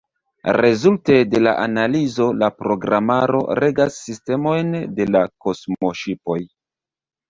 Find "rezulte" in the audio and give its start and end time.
0.57-1.17